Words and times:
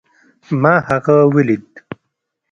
ما 0.61 0.75
هغه 0.87 1.15
وليد 1.33 1.67